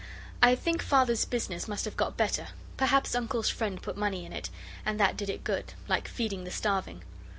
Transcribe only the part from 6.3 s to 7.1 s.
the starving.